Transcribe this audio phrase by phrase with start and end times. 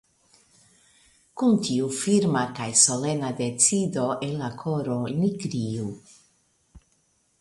[1.41, 5.89] Kun tiu firma kaj solena decido en la koro ni kriu.